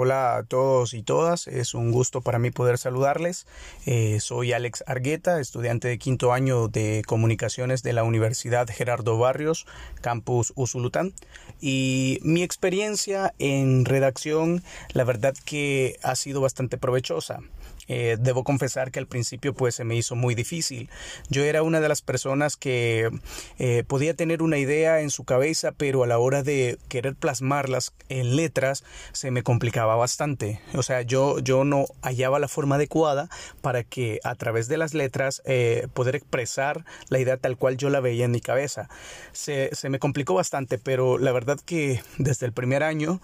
Hola 0.00 0.36
a 0.36 0.44
todos 0.44 0.94
y 0.94 1.02
todas, 1.02 1.48
es 1.48 1.74
un 1.74 1.90
gusto 1.90 2.20
para 2.20 2.38
mí 2.38 2.52
poder 2.52 2.78
saludarles. 2.78 3.48
Eh, 3.84 4.20
soy 4.20 4.52
Alex 4.52 4.84
Argueta, 4.86 5.40
estudiante 5.40 5.88
de 5.88 5.98
quinto 5.98 6.32
año 6.32 6.68
de 6.68 7.02
comunicaciones 7.04 7.82
de 7.82 7.92
la 7.94 8.04
Universidad 8.04 8.68
Gerardo 8.68 9.18
Barrios, 9.18 9.66
campus 10.00 10.52
Usulután. 10.54 11.14
Y 11.60 12.20
mi 12.22 12.44
experiencia 12.44 13.34
en 13.40 13.84
redacción, 13.84 14.62
la 14.92 15.02
verdad 15.02 15.34
que 15.44 15.96
ha 16.04 16.14
sido 16.14 16.40
bastante 16.40 16.78
provechosa. 16.78 17.40
Eh, 17.88 18.16
debo 18.20 18.44
confesar 18.44 18.90
que 18.90 18.98
al 18.98 19.06
principio 19.06 19.54
pues 19.54 19.74
se 19.74 19.84
me 19.84 19.96
hizo 19.96 20.14
muy 20.14 20.34
difícil. 20.34 20.90
Yo 21.28 21.44
era 21.44 21.62
una 21.62 21.80
de 21.80 21.88
las 21.88 22.02
personas 22.02 22.56
que 22.56 23.10
eh, 23.58 23.84
podía 23.86 24.14
tener 24.14 24.42
una 24.42 24.58
idea 24.58 25.00
en 25.00 25.10
su 25.10 25.24
cabeza, 25.24 25.72
pero 25.72 26.04
a 26.04 26.06
la 26.06 26.18
hora 26.18 26.42
de 26.42 26.78
querer 26.88 27.14
plasmarlas 27.14 27.92
en 28.08 28.36
letras 28.36 28.84
se 29.12 29.30
me 29.30 29.42
complicaba 29.42 29.96
bastante. 29.96 30.60
O 30.74 30.82
sea, 30.82 31.02
yo, 31.02 31.38
yo 31.40 31.64
no 31.64 31.86
hallaba 32.02 32.38
la 32.38 32.48
forma 32.48 32.76
adecuada 32.76 33.28
para 33.62 33.84
que 33.84 34.20
a 34.22 34.34
través 34.34 34.68
de 34.68 34.78
las 34.78 34.94
letras 34.94 35.42
eh, 35.44 35.88
poder 35.94 36.16
expresar 36.16 36.84
la 37.08 37.18
idea 37.18 37.36
tal 37.36 37.56
cual 37.56 37.76
yo 37.76 37.90
la 37.90 38.00
veía 38.00 38.26
en 38.26 38.30
mi 38.30 38.40
cabeza. 38.40 38.88
Se, 39.32 39.74
se 39.74 39.88
me 39.88 39.98
complicó 39.98 40.34
bastante, 40.34 40.78
pero 40.78 41.18
la 41.18 41.32
verdad 41.32 41.58
que 41.64 42.02
desde 42.18 42.46
el 42.46 42.52
primer 42.52 42.82
año 42.82 43.20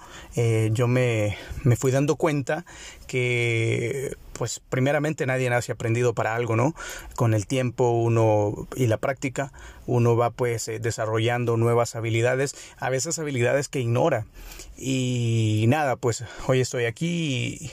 yo 0.73 0.89
me, 0.89 1.37
me 1.63 1.77
fui 1.77 1.91
dando 1.91 2.17
cuenta 2.17 2.65
que 3.05 4.17
pues 4.33 4.61
primeramente 4.69 5.27
nadie 5.27 5.49
nace 5.49 5.73
aprendido 5.73 6.15
para 6.15 6.35
algo, 6.35 6.57
¿no? 6.57 6.75
Con 7.15 7.35
el 7.35 7.47
tiempo 7.47 7.91
uno 7.91 8.67
y 8.75 8.87
la 8.87 8.99
práctica 8.99 9.53
uno 9.87 10.17
va 10.17 10.31
pues 10.31 10.67
eh, 10.69 10.79
desarrollando 10.79 11.57
nuevas 11.57 11.95
habilidades, 11.95 12.55
a 12.79 12.91
veces 12.91 13.19
habilidades 13.19 13.69
que 13.69 13.81
ignora. 13.81 14.27
Y 14.77 15.67
nada, 15.69 15.97
pues 15.97 16.25
hoy 16.47 16.61
estoy 16.61 16.87
aquí 16.87 17.71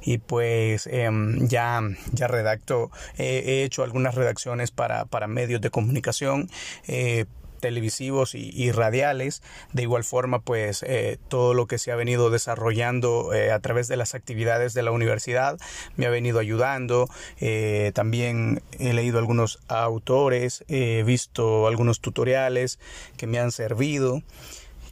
y, 0.00 0.18
pues 0.18 0.86
em, 0.86 1.46
ya, 1.46 1.82
ya 2.12 2.26
redacto, 2.26 2.90
he 3.18 3.64
hecho 3.64 3.82
algunas 3.82 4.14
redacciones 4.14 4.70
para, 4.70 5.04
para 5.04 5.26
medios 5.26 5.60
de 5.60 5.70
comunicación, 5.70 6.48
eh, 6.86 7.26
televisivos 7.58 8.34
y, 8.34 8.72
radiales. 8.72 9.42
De 9.72 9.82
igual 9.82 10.04
forma, 10.04 10.40
pues 10.40 10.82
eh, 10.82 11.18
todo 11.28 11.54
lo 11.54 11.66
que 11.66 11.78
se 11.78 11.92
ha 11.92 11.96
venido 11.96 12.30
desarrollando 12.30 13.32
eh, 13.34 13.52
a 13.52 13.60
través 13.60 13.88
de 13.88 13.96
las 13.96 14.14
actividades 14.14 14.74
de 14.74 14.82
la 14.82 14.90
universidad 14.90 15.58
me 15.96 16.06
ha 16.06 16.10
venido 16.10 16.38
ayudando. 16.38 17.08
Eh, 17.40 17.92
también 17.94 18.62
he 18.78 18.92
leído 18.92 19.18
algunos 19.18 19.58
autores, 19.68 20.64
he 20.68 21.02
visto 21.04 21.66
algunos 21.66 22.00
tutoriales 22.00 22.78
que 23.16 23.26
me 23.26 23.38
han 23.38 23.52
servido. 23.52 24.22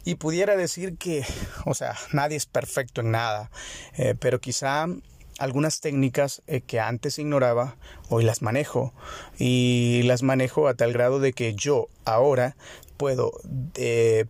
Y 0.04 0.14
pudiera 0.14 0.56
decir 0.56 0.96
que, 0.96 1.24
o 1.64 1.74
sea, 1.74 1.96
nadie 2.12 2.36
es 2.36 2.46
perfecto 2.46 3.00
en 3.00 3.10
nada, 3.10 3.50
pero 4.20 4.40
quizá 4.40 4.86
algunas 5.38 5.80
técnicas 5.80 6.42
eh, 6.46 6.60
que 6.60 6.80
antes 6.80 7.18
ignoraba, 7.18 7.76
hoy 8.08 8.24
las 8.24 8.42
manejo 8.42 8.92
y 9.38 10.02
las 10.04 10.22
manejo 10.22 10.68
a 10.68 10.74
tal 10.74 10.92
grado 10.92 11.20
de 11.20 11.32
que 11.32 11.54
yo 11.54 11.88
ahora 12.04 12.56
puedo 12.96 13.32
eh, 13.74 14.26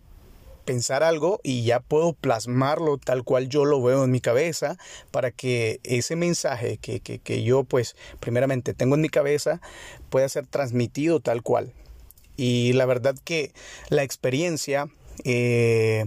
pensar 0.65 1.03
algo 1.03 1.41
y 1.43 1.65
ya 1.65 1.81
puedo 1.81 2.13
plasmarlo 2.13 2.99
tal 2.99 3.23
cual 3.23 3.49
yo 3.49 3.65
lo 3.65 3.81
veo 3.83 4.05
en 4.05 4.11
mi 4.11 4.21
cabeza 4.21 4.77
para 5.11 5.31
que 5.31 5.81
ese 5.85 6.17
mensaje 6.17 6.79
que, 6.79 7.01
que, 7.01 7.43
yo 7.43 7.65
pues 7.65 7.97
primeramente 8.21 8.75
tengo 8.75 8.97
en 8.97 9.01
mi 9.01 9.09
cabeza 9.09 9.61
pueda 10.11 10.29
ser 10.29 10.47
transmitido 10.47 11.21
tal 11.21 11.43
cual. 11.43 11.73
Y 12.37 12.75
la 12.75 12.85
verdad 12.85 13.15
que 13.25 13.53
la 13.89 14.03
experiencia 14.03 14.89
eh, 15.25 16.05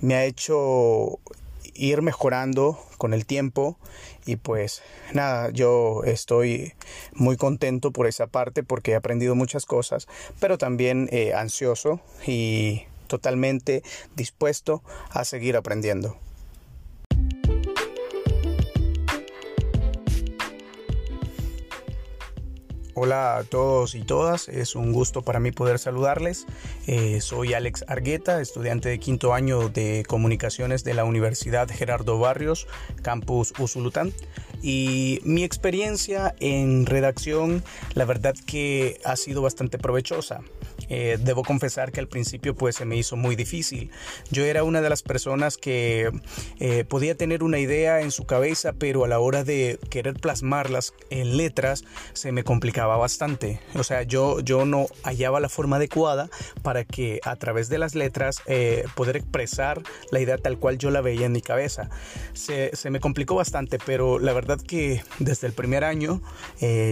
me 0.00 0.14
ha 0.14 0.24
hecho 0.24 1.20
ir 1.74 2.02
mejorando 2.02 2.78
con 2.98 3.14
el 3.14 3.26
tiempo 3.26 3.78
y 4.26 4.36
pues 4.36 4.82
nada, 5.12 5.50
yo 5.50 6.02
estoy 6.04 6.74
muy 7.14 7.36
contento 7.36 7.90
por 7.90 8.06
esa 8.06 8.26
parte 8.26 8.62
porque 8.62 8.92
he 8.92 8.94
aprendido 8.94 9.34
muchas 9.34 9.66
cosas, 9.66 10.06
pero 10.40 10.58
también 10.58 11.08
eh, 11.12 11.34
ansioso 11.34 12.00
y 12.26 12.82
totalmente 13.06 13.82
dispuesto 14.16 14.82
a 15.10 15.24
seguir 15.24 15.56
aprendiendo. 15.56 16.16
Hola 22.94 23.38
a 23.38 23.44
todos 23.44 23.94
y 23.94 24.02
todas, 24.02 24.50
es 24.50 24.74
un 24.74 24.92
gusto 24.92 25.22
para 25.22 25.40
mí 25.40 25.50
poder 25.50 25.78
saludarles. 25.78 26.46
Eh, 26.86 27.22
soy 27.22 27.54
Alex 27.54 27.86
Argueta, 27.88 28.42
estudiante 28.42 28.90
de 28.90 28.98
quinto 28.98 29.32
año 29.32 29.70
de 29.70 30.04
comunicaciones 30.06 30.84
de 30.84 30.92
la 30.92 31.04
Universidad 31.04 31.70
Gerardo 31.70 32.18
Barrios, 32.18 32.68
campus 33.00 33.54
Usulután. 33.58 34.12
Y 34.60 35.20
mi 35.24 35.42
experiencia 35.42 36.34
en 36.38 36.84
redacción, 36.84 37.64
la 37.94 38.04
verdad 38.04 38.34
que 38.46 39.00
ha 39.06 39.16
sido 39.16 39.40
bastante 39.40 39.78
provechosa. 39.78 40.42
Eh, 40.94 41.16
debo 41.18 41.42
confesar 41.42 41.90
que 41.90 42.00
al 42.00 42.06
principio 42.06 42.54
pues 42.54 42.76
se 42.76 42.84
me 42.84 42.96
hizo 42.96 43.16
muy 43.16 43.34
difícil. 43.34 43.90
Yo 44.30 44.44
era 44.44 44.62
una 44.62 44.82
de 44.82 44.90
las 44.90 45.02
personas 45.02 45.56
que 45.56 46.10
eh, 46.60 46.84
podía 46.84 47.16
tener 47.16 47.42
una 47.42 47.58
idea 47.58 48.02
en 48.02 48.10
su 48.10 48.26
cabeza, 48.26 48.74
pero 48.74 49.06
a 49.06 49.08
la 49.08 49.18
hora 49.18 49.42
de 49.42 49.78
querer 49.88 50.12
plasmarlas 50.20 50.92
en 51.08 51.38
letras 51.38 51.84
se 52.12 52.30
me 52.30 52.44
complicaba 52.44 52.98
bastante. 52.98 53.58
O 53.74 53.84
sea, 53.84 54.02
yo, 54.02 54.40
yo 54.40 54.66
no 54.66 54.84
hallaba 55.02 55.40
la 55.40 55.48
forma 55.48 55.76
adecuada 55.76 56.28
para 56.60 56.84
que 56.84 57.20
a 57.24 57.36
través 57.36 57.70
de 57.70 57.78
las 57.78 57.94
letras 57.94 58.42
eh, 58.44 58.84
poder 58.94 59.16
expresar 59.16 59.80
la 60.10 60.20
idea 60.20 60.36
tal 60.36 60.58
cual 60.58 60.76
yo 60.76 60.90
la 60.90 61.00
veía 61.00 61.24
en 61.24 61.32
mi 61.32 61.40
cabeza. 61.40 61.88
Se, 62.34 62.76
se 62.76 62.90
me 62.90 63.00
complicó 63.00 63.34
bastante, 63.34 63.78
pero 63.78 64.18
la 64.18 64.34
verdad 64.34 64.60
que 64.60 65.02
desde 65.20 65.46
el 65.46 65.54
primer 65.54 65.84
año 65.84 66.20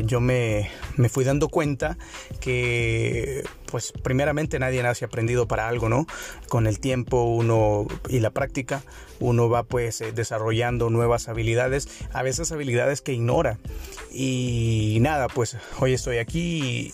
yo 0.04 0.21
me, 0.21 0.71
me 0.97 1.09
fui 1.09 1.25
dando 1.25 1.49
cuenta 1.49 1.99
que 2.40 3.45
pues 3.70 3.92
primeramente 3.92 4.58
nadie 4.58 4.82
nace 4.82 5.04
aprendido 5.04 5.46
para 5.46 5.68
algo, 5.68 5.88
¿no? 5.88 6.06
Con 6.48 6.66
el 6.66 6.80
tiempo 6.80 7.22
uno 7.24 7.86
y 8.08 8.20
la 8.20 8.30
práctica 8.30 8.82
uno 9.20 9.48
va 9.48 9.62
pues 9.62 10.00
eh, 10.00 10.12
desarrollando 10.12 10.90
nuevas 10.90 11.28
habilidades, 11.28 11.88
a 12.12 12.22
veces 12.22 12.52
habilidades 12.52 13.02
que 13.02 13.12
ignora. 13.12 13.58
Y 14.10 14.98
nada, 15.00 15.28
pues 15.28 15.56
hoy 15.78 15.92
estoy 15.92 16.18
aquí 16.18 16.90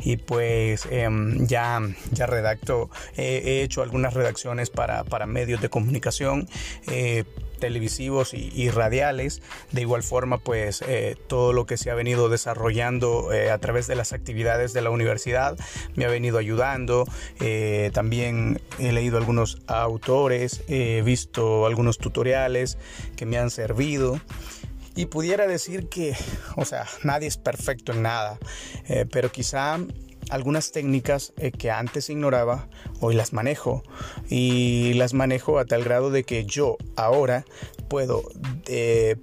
y, 0.00 0.16
pues 0.16 0.86
em, 0.90 1.46
ya, 1.46 1.80
ya 2.12 2.26
redacto, 2.26 2.90
he 3.16 3.62
hecho 3.62 3.82
algunas 3.82 4.14
redacciones 4.14 4.70
para, 4.70 5.04
para 5.04 5.26
medios 5.26 5.60
de 5.60 5.68
comunicación. 5.68 6.48
Eh, 6.88 7.24
televisivos 7.60 8.34
y, 8.34 8.70
radiales. 8.70 9.42
De 9.70 9.82
igual 9.82 10.02
forma, 10.02 10.38
pues 10.38 10.82
eh, 10.86 11.16
todo 11.28 11.52
lo 11.52 11.66
que 11.66 11.76
se 11.76 11.90
ha 11.90 11.94
venido 11.94 12.28
desarrollando 12.28 13.32
eh, 13.32 13.50
a 13.50 13.58
través 13.58 13.86
de 13.86 13.94
las 13.94 14.12
actividades 14.12 14.72
de 14.72 14.80
la 14.80 14.90
universidad 14.90 15.56
me 15.94 16.04
ha 16.04 16.08
venido 16.08 16.38
ayudando. 16.38 17.06
Eh, 17.40 17.90
también 17.92 18.60
he 18.78 18.92
leído 18.92 19.18
algunos 19.18 19.58
autores, 19.66 20.62
he 20.68 21.02
visto 21.02 21.66
algunos 21.66 21.98
tutoriales 21.98 22.78
que 23.16 23.26
me 23.26 23.38
han 23.38 23.50
servido. 23.50 24.20
Y 24.96 25.06
pudiera 25.06 25.46
decir 25.46 25.88
que, 25.88 26.16
o 26.56 26.64
sea, 26.64 26.86
nadie 27.04 27.28
es 27.28 27.36
perfecto 27.36 27.92
en 27.92 28.02
nada, 28.02 28.38
pero 29.12 29.30
quizá 29.30 29.78
algunas 30.30 30.72
técnicas 30.72 31.32
eh, 31.36 31.50
que 31.50 31.70
antes 31.70 32.08
ignoraba, 32.08 32.68
hoy 33.00 33.14
las 33.14 33.32
manejo. 33.32 33.82
Y 34.28 34.94
las 34.94 35.14
manejo 35.14 35.58
a 35.58 35.64
tal 35.64 35.84
grado 35.84 36.10
de 36.10 36.24
que 36.24 36.44
yo 36.44 36.76
ahora 36.96 37.44
puedo 37.88 38.22
eh, 38.66 39.16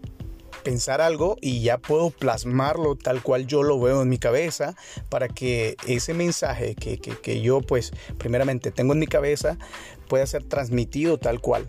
pensar 0.64 1.00
algo 1.00 1.38
y 1.42 1.62
ya 1.62 1.78
puedo 1.78 2.10
plasmarlo 2.10 2.96
tal 2.96 3.24
cual 3.24 3.48
yo 3.48 3.64
lo 3.64 3.80
veo 3.80 4.02
en 4.02 4.10
mi 4.10 4.18
cabeza 4.18 4.76
para 5.08 5.30
que 5.30 5.78
ese 5.88 6.14
mensaje 6.14 6.76
que, 6.76 7.42
yo 7.42 7.62
pues 7.62 7.94
primeramente 8.18 8.72
tengo 8.72 8.92
en 8.92 9.00
mi 9.00 9.08
cabeza 9.08 9.58
pueda 10.10 10.26
ser 10.26 10.44
transmitido 10.44 11.18
tal 11.18 11.40
cual. 11.40 11.68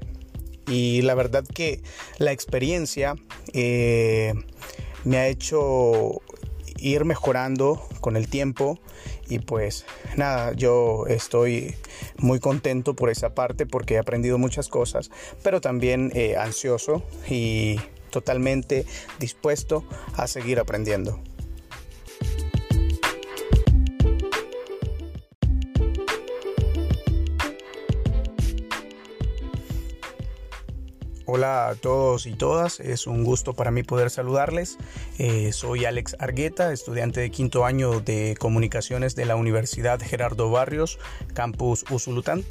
Y 0.67 1.03
la 1.03 1.15
verdad 1.15 1.45
que 1.47 1.81
la 2.19 2.33
experiencia 2.33 3.15
eh, 3.53 4.35
me 5.05 5.19
ha 5.19 5.29
hecho 5.29 6.21
ir 6.77 7.05
mejorando 7.05 7.81
con 8.01 8.17
el 8.17 8.29
tiempo 8.29 8.81
y 9.29 9.39
pues 9.41 9.85
nada, 10.17 10.53
yo 10.53 11.07
estoy 11.07 11.75
muy 12.19 12.41
contento 12.41 12.95
por 12.95 13.11
esa 13.11 13.35
parte 13.35 13.67
porque 13.67 13.95
he 13.95 13.99
aprendido 13.99 14.39
muchas 14.39 14.69
cosas, 14.69 15.11
pero 15.43 15.61
también 15.61 16.11
eh, 16.15 16.37
ansioso 16.37 17.03
y 17.29 17.81
totalmente 18.11 18.87
dispuesto 19.19 19.85
a 20.17 20.27
seguir 20.27 20.59
aprendiendo. 20.59 21.21
Hola 31.31 31.69
a 31.69 31.75
todos 31.75 32.25
y 32.25 32.33
todas, 32.33 32.81
es 32.81 33.07
un 33.07 33.23
gusto 33.23 33.53
para 33.53 33.71
mí 33.71 33.83
poder 33.83 34.09
saludarles. 34.09 34.79
Eh, 35.19 35.53
soy 35.53 35.85
Alex 35.85 36.17
Argueta, 36.19 36.73
estudiante 36.73 37.21
de 37.21 37.31
quinto 37.31 37.67
año 37.67 38.01
de 38.01 38.35
comunicaciones 38.39 39.15
de 39.15 39.27
la 39.27 39.37
Universidad 39.37 40.01
Gerardo 40.01 40.51
Barrios, 40.51 40.99
campus 41.35 41.85
Usulután. 41.91 42.45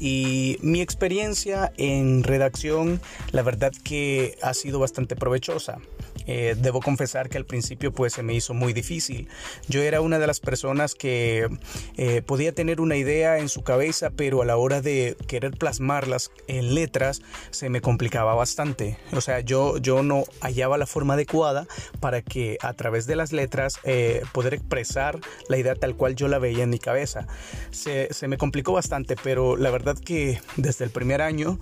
Y 0.00 0.58
mi 0.62 0.80
experiencia 0.80 1.72
en 1.76 2.24
redacción, 2.24 3.00
la 3.30 3.42
verdad 3.42 3.70
que 3.84 4.36
ha 4.42 4.52
sido 4.52 4.80
bastante 4.80 5.14
provechosa. 5.14 5.78
Eh, 6.26 6.56
debo 6.58 6.80
confesar 6.80 7.28
que 7.28 7.36
al 7.36 7.44
principio 7.44 7.92
pues 7.92 8.14
se 8.14 8.22
me 8.22 8.34
hizo 8.34 8.54
muy 8.54 8.72
difícil. 8.72 9.28
Yo 9.68 9.82
era 9.82 10.00
una 10.00 10.18
de 10.18 10.26
las 10.26 10.40
personas 10.40 10.94
que 10.94 11.48
eh, 11.96 12.22
podía 12.22 12.52
tener 12.52 12.80
una 12.80 12.96
idea 12.96 13.38
en 13.38 13.48
su 13.48 13.62
cabeza, 13.62 14.10
pero 14.10 14.42
a 14.42 14.44
la 14.44 14.56
hora 14.56 14.80
de 14.80 15.16
querer 15.26 15.52
plasmarlas 15.52 16.30
en 16.46 16.74
letras 16.74 17.22
se 17.50 17.68
me 17.68 17.80
complicaba 17.80 18.34
bastante. 18.34 18.98
O 19.12 19.20
sea, 19.20 19.40
yo, 19.40 19.78
yo 19.78 20.02
no 20.02 20.24
hallaba 20.40 20.78
la 20.78 20.86
forma 20.86 21.14
adecuada 21.14 21.66
para 22.00 22.22
que 22.22 22.58
a 22.60 22.72
través 22.72 23.06
de 23.06 23.16
las 23.16 23.32
letras 23.32 23.78
eh, 23.84 24.22
poder 24.32 24.54
expresar 24.54 25.20
la 25.48 25.58
idea 25.58 25.74
tal 25.74 25.94
cual 25.96 26.16
yo 26.16 26.28
la 26.28 26.38
veía 26.38 26.64
en 26.64 26.70
mi 26.70 26.78
cabeza. 26.78 27.26
Se, 27.70 28.12
se 28.12 28.28
me 28.28 28.38
complicó 28.38 28.72
bastante, 28.72 29.16
pero 29.22 29.56
la 29.56 29.70
verdad 29.70 29.98
que 29.98 30.40
desde 30.56 30.84
el 30.84 30.90
primer 30.90 31.22
año 31.22 31.58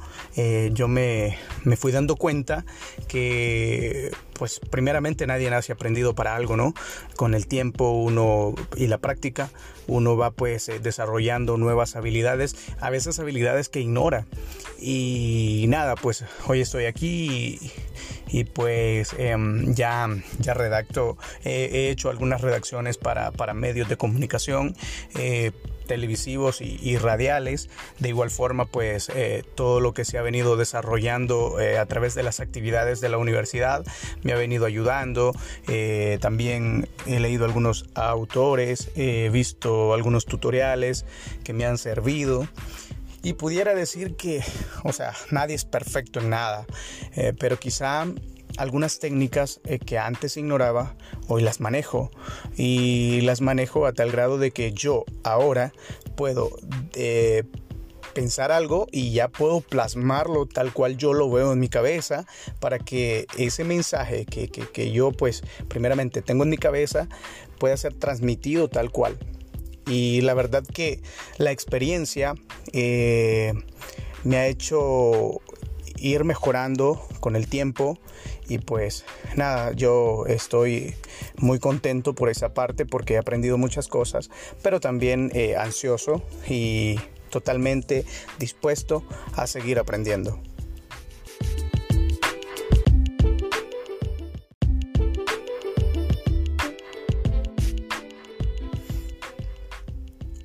yo 0.73 0.89
me, 0.89 1.37
me 1.65 1.77
fui 1.77 1.93
dando 1.93 2.17
cuenta 2.17 2.65
que 3.09 4.11
pues 4.43 4.59
primeramente 4.59 5.25
nadie 5.25 5.49
nace 5.51 5.71
aprendido 5.71 6.17
para 6.17 6.35
algo, 6.35 6.57
¿no? 6.57 6.75
Con 7.15 7.35
el 7.35 7.47
tiempo 7.47 7.93
uno 7.93 8.57
y 8.77 8.89
la 8.89 8.99
práctica 8.99 9.51
uno 9.87 10.17
va 10.17 10.31
pues 10.31 10.69
eh, 10.69 10.79
desarrollando 10.79 11.57
nuevas 11.57 11.97
habilidades, 11.97 12.57
a 12.81 12.91
veces 12.91 13.19
habilidades 13.19 13.69
que 13.69 13.81
ignora. 13.81 14.27
Y 14.79 15.67
nada, 15.69 15.95
pues 15.95 16.25
hoy 16.47 16.61
estoy 16.61 16.87
aquí 16.87 17.59
y, 18.29 18.45
pues 18.45 19.15
em, 19.19 19.75
ya, 19.75 20.09
ya 20.39 20.55
redacto, 20.55 21.17
he 21.45 21.91
hecho 21.91 22.11
algunas 22.11 22.41
redacciones 22.41 22.99
para, 22.99 23.31
para 23.31 23.55
medios 23.55 23.89
de 23.89 23.97
comunicación. 23.97 24.75
Eh, 25.17 25.53
televisivos 25.83 26.61
y, 26.61 26.97
radiales. 26.97 27.69
De 27.99 28.09
igual 28.09 28.31
forma, 28.31 28.67
pues 28.67 29.11
eh, 29.15 29.43
todo 29.57 29.81
lo 29.81 29.93
que 29.93 30.05
se 30.05 30.17
ha 30.17 30.23
venido 30.23 30.57
desarrollando 30.57 31.57
a 31.59 31.85
través 31.87 32.15
de 32.15 32.23
las 32.23 32.41
actividades 32.41 33.01
de 33.01 33.09
la 33.09 33.19
universidad 33.19 33.85
me 34.23 34.33
ha 34.33 34.37
venido 34.37 34.65
ayudando. 34.65 35.35
También 36.21 36.89
he 37.07 37.21
leído 37.21 37.45
algunos 37.45 37.91
autores, 37.95 38.91
he 38.95 39.29
visto 39.31 39.72
algunos 39.95 40.27
tutoriales 40.27 41.05
que 41.45 41.53
me 41.53 41.65
han 41.65 41.79
servido. 41.79 42.47
Y 43.25 43.35
pudiera 43.35 43.75
decir 43.75 44.17
que, 44.17 44.43
o 44.83 44.93
sea, 44.93 45.15
nadie 45.31 45.55
es 45.55 45.65
perfecto 45.65 46.19
en 46.19 46.31
nada, 46.31 46.67
pero 47.39 47.57
quizá 47.57 48.05
algunas 48.57 48.99
técnicas 48.99 49.61
eh, 49.65 49.79
que 49.79 49.99
antes 49.99 50.37
ignoraba, 50.37 50.95
hoy 51.29 51.43
las 51.43 51.61
manejo. 51.61 52.11
Y 52.57 53.21
las 53.23 53.41
manejo 53.41 53.87
a 53.87 53.93
tal 53.93 54.11
grado 54.11 54.39
de 54.39 54.51
que 54.51 54.73
yo 54.73 55.05
ahora 55.23 55.73
puedo 56.17 56.51
eh, 56.95 57.45
pensar 58.15 58.53
algo 58.53 58.87
y 58.93 59.13
ya 59.13 59.29
puedo 59.29 59.61
plasmarlo 59.61 60.47
tal 60.47 60.73
cual 60.73 60.97
yo 60.97 61.15
lo 61.15 61.31
veo 61.31 61.53
en 61.53 61.61
mi 61.61 61.69
cabeza 61.69 62.27
para 62.61 62.79
que 62.79 63.27
ese 63.39 63.65
mensaje 63.65 64.27
que, 64.27 64.93
yo 64.93 65.13
pues 65.13 65.43
primeramente 65.69 66.21
tengo 66.21 66.45
en 66.45 66.51
mi 66.51 66.59
cabeza 66.59 67.09
pueda 67.59 67.77
ser 67.77 67.95
transmitido 67.95 68.69
tal 68.69 68.91
cual. 68.91 69.19
Y 69.87 70.21
la 70.21 70.35
verdad 70.35 70.65
que 70.65 71.01
la 71.39 71.51
experiencia 71.51 72.35
eh, 72.73 73.53
me 74.25 74.37
ha 74.37 74.47
hecho 74.47 75.41
ir 75.97 76.25
mejorando 76.25 77.07
con 77.21 77.37
el 77.37 77.47
tiempo 77.47 77.99
y 78.49 78.59
pues 78.59 79.05
nada, 79.37 79.73
yo 79.73 80.27
estoy 80.27 80.95
muy 81.39 81.59
contento 81.59 82.15
por 82.15 82.29
esa 82.29 82.55
parte 82.55 82.85
porque 82.85 83.15
he 83.15 83.19
aprendido 83.19 83.57
muchas 83.57 83.89
cosas, 83.89 84.31
pero 84.63 84.81
también 84.81 85.31
eh, 85.35 85.57
ansioso 85.57 86.23
y 86.49 86.99
totalmente 87.31 88.05
dispuesto 88.39 89.05
a 89.35 89.47
seguir 89.47 89.79
aprendiendo. 89.79 90.39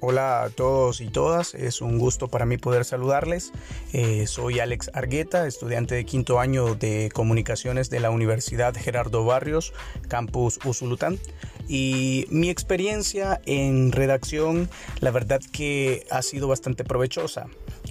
Hola 0.10 0.44
a 0.44 0.50
todos 0.50 1.02
y 1.02 1.10
todas, 1.10 1.54
es 1.54 1.82
un 1.82 1.98
gusto 2.00 2.30
para 2.30 2.46
mí 2.46 2.58
poder 2.58 2.86
saludarles. 2.86 3.52
Eh, 3.92 4.26
soy 4.26 4.62
Alex 4.62 4.90
Argueta, 4.94 5.46
estudiante 5.46 5.96
de 5.96 6.06
quinto 6.06 6.40
año 6.40 6.76
de 6.76 7.12
comunicaciones 7.14 7.90
de 7.90 8.00
la 8.00 8.10
Universidad 8.10 8.74
Gerardo 8.74 9.26
Barrios, 9.26 9.74
campus 10.08 10.62
Usulután. 10.64 11.20
Y 11.68 12.26
mi 12.30 12.50
experiencia 12.50 13.42
en 13.46 13.92
redacción, 13.92 14.70
la 15.02 15.12
verdad 15.12 15.42
que 15.52 16.06
ha 16.10 16.22
sido 16.22 16.48
bastante 16.48 16.86
provechosa. 16.86 17.48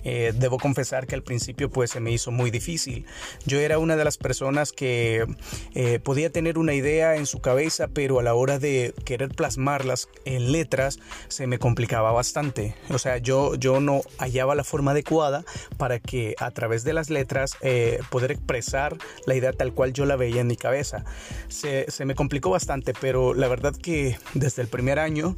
Eh, 0.09 0.33
debo 0.37 0.59
confesar 0.59 1.09
que 1.09 1.17
al 1.17 1.25
principio 1.25 1.69
pues 1.69 1.91
se 1.91 1.99
me 1.99 2.13
hizo 2.13 2.31
muy 2.31 2.53
difícil. 2.53 3.05
Yo 3.45 3.59
era 3.59 3.81
una 3.81 3.97
de 3.97 4.05
las 4.05 4.19
personas 4.19 4.71
que 4.71 5.27
eh, 5.75 5.99
podía 5.99 6.31
tener 6.31 6.59
una 6.59 6.75
idea 6.75 7.17
en 7.17 7.27
su 7.27 7.41
cabeza, 7.41 7.89
pero 7.89 8.21
a 8.21 8.23
la 8.23 8.35
hora 8.35 8.61
de 8.61 8.95
querer 9.05 9.31
plasmarlas 9.31 10.09
en 10.25 10.53
letras 10.53 11.01
se 11.27 11.49
me 11.49 11.59
complicaba 11.59 12.13
bastante. 12.13 12.77
O 12.91 13.01
sea, 13.01 13.19
yo, 13.19 13.57
yo 13.57 13.81
no 13.81 14.03
hallaba 14.19 14.55
la 14.55 14.63
forma 14.63 14.93
adecuada 14.93 15.45
para 15.77 15.99
que 15.99 16.37
a 16.39 16.53
través 16.53 16.85
de 16.85 16.93
las 16.93 17.11
letras 17.11 17.57
eh, 17.63 17.99
poder 18.09 18.31
expresar 18.31 18.97
la 19.27 19.35
idea 19.35 19.53
tal 19.53 19.73
cual 19.73 19.93
yo 19.93 20.07
la 20.07 20.15
veía 20.15 20.41
en 20.41 20.47
mi 20.47 20.57
cabeza. 20.57 21.05
Se, 21.49 21.91
se 21.91 22.05
me 22.05 22.15
complicó 22.15 22.51
bastante, 22.51 22.93
pero 23.01 23.35
la 23.35 23.49
verdad 23.49 23.75
que 23.75 24.19
desde 24.35 24.63
el 24.63 24.69
primer 24.69 25.01
año 25.01 25.37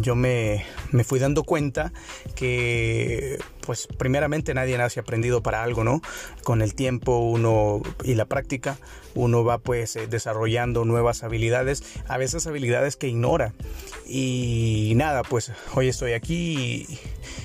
yo 0.00 0.16
me, 0.16 0.64
me 0.90 1.04
fui 1.04 1.20
dando 1.20 1.44
cuenta 1.44 1.92
que 2.34 3.38
pues 3.64 3.86
primeramente 3.86 4.54
nadie 4.54 4.76
nace 4.78 5.00
aprendido 5.00 5.42
para 5.42 5.62
algo, 5.62 5.84
¿no? 5.84 6.02
Con 6.42 6.62
el 6.62 6.74
tiempo 6.74 7.18
uno 7.18 7.82
y 8.04 8.14
la 8.14 8.26
práctica 8.26 8.76
uno 9.14 9.44
va 9.44 9.58
pues 9.58 9.96
eh, 9.96 10.06
desarrollando 10.06 10.84
nuevas 10.84 11.22
habilidades, 11.22 11.82
a 12.08 12.18
veces 12.18 12.46
habilidades 12.46 12.96
que 12.96 13.08
ignora. 13.08 13.52
Y 14.06 14.92
nada, 14.96 15.22
pues 15.22 15.52
hoy 15.74 15.88
estoy 15.88 16.12
aquí 16.12 16.86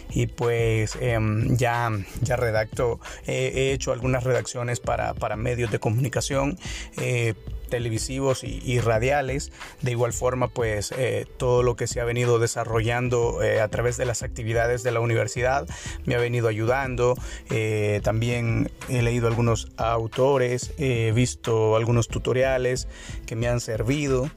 y, 0.10 0.28
pues 0.28 0.98
em, 1.00 1.56
ya, 1.56 1.92
ya 2.22 2.36
redacto, 2.36 3.00
he 3.26 3.72
hecho 3.72 3.92
algunas 3.92 4.24
redacciones 4.24 4.80
para, 4.80 5.14
para 5.14 5.36
medios 5.36 5.72
de 5.72 5.80
comunicación. 5.80 6.58
Eh, 6.98 7.36
televisivos 7.70 8.44
y, 8.44 8.80
radiales. 8.80 9.52
De 9.82 9.92
igual 9.92 10.14
forma, 10.14 10.48
pues 10.48 10.94
eh, 10.98 11.26
todo 11.38 11.64
lo 11.64 11.76
que 11.76 11.88
se 11.88 12.02
ha 12.02 12.06
venido 12.06 12.40
desarrollando 12.40 13.42
eh, 13.42 13.62
a 13.62 13.68
través 13.68 13.98
de 13.98 14.06
las 14.06 14.24
actividades 14.24 14.84
de 14.84 14.92
la 14.92 15.00
universidad 15.00 15.68
me 16.06 16.16
ha 16.16 16.20
venido 16.20 16.48
ayudando. 16.48 17.16
Eh, 17.50 18.02
también 18.04 18.72
he 18.90 19.02
leído 19.02 19.28
algunos 19.28 19.72
autores, 19.78 20.74
he 20.78 21.12
visto 21.12 21.76
algunos 21.76 22.08
tutoriales 22.08 22.88
que 23.26 23.36
me 23.36 23.48
han 23.48 23.60
servido. 23.60 24.30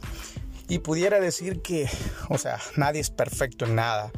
Y 0.68 0.78
pudiera 0.78 1.20
decir 1.20 1.60
que, 1.60 1.88
o 2.28 2.38
sea, 2.38 2.58
nadie 2.76 3.00
es 3.00 3.10
perfecto 3.10 3.66
en 3.66 3.74
nada, 3.74 4.10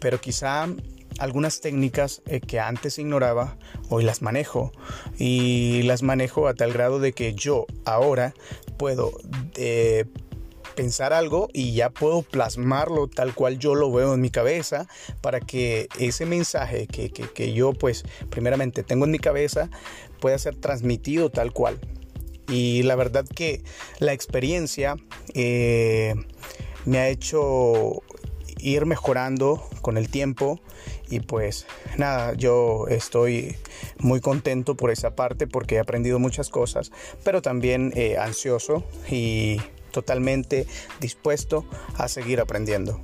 pero 0.00 0.20
quizá 0.20 0.68
algunas 1.18 1.60
técnicas 1.60 2.22
eh, 2.26 2.40
que 2.40 2.60
antes 2.60 2.98
ignoraba, 2.98 3.56
hoy 3.88 4.04
las 4.04 4.22
manejo 4.22 4.72
y 5.18 5.82
las 5.82 6.02
manejo 6.02 6.48
a 6.48 6.54
tal 6.54 6.72
grado 6.72 7.00
de 7.00 7.12
que 7.12 7.34
yo 7.34 7.66
ahora 7.84 8.34
puedo 8.76 9.12
eh, 9.56 10.06
pensar 10.78 11.12
algo 11.12 11.48
y 11.52 11.74
ya 11.74 11.90
puedo 11.90 12.22
plasmarlo 12.22 13.08
tal 13.08 13.34
cual 13.34 13.58
yo 13.58 13.74
lo 13.74 13.90
veo 13.90 14.14
en 14.14 14.20
mi 14.20 14.30
cabeza 14.30 14.86
para 15.20 15.40
que 15.40 15.88
ese 15.98 16.24
mensaje 16.24 16.86
que, 16.86 17.52
yo 17.52 17.72
pues 17.72 18.04
primeramente 18.30 18.84
tengo 18.84 19.04
en 19.04 19.10
mi 19.10 19.18
cabeza 19.18 19.70
pueda 20.20 20.38
ser 20.38 20.54
transmitido 20.54 21.30
tal 21.30 21.52
cual. 21.52 21.80
Y 22.48 22.84
la 22.84 22.94
verdad 22.94 23.26
que 23.26 23.62
la 23.98 24.12
experiencia 24.12 24.94
eh, 25.34 26.14
me 26.86 26.98
ha 26.98 27.08
hecho 27.08 28.02
ir 28.58 28.86
mejorando 28.86 29.62
con 29.82 29.96
el 29.96 30.08
tiempo 30.08 30.60
y 31.10 31.20
pues 31.20 31.66
nada, 31.96 32.34
yo 32.34 32.86
estoy 32.88 33.56
muy 33.98 34.20
contento 34.20 34.76
por 34.76 34.90
esa 34.90 35.14
parte 35.14 35.46
porque 35.46 35.76
he 35.76 35.78
aprendido 35.78 36.18
muchas 36.18 36.50
cosas, 36.50 36.92
pero 37.24 37.42
también 37.42 37.92
eh, 37.96 38.16
ansioso 38.18 38.84
y 39.10 39.60
totalmente 39.90 40.66
dispuesto 41.00 41.64
a 41.96 42.08
seguir 42.08 42.40
aprendiendo. 42.40 43.00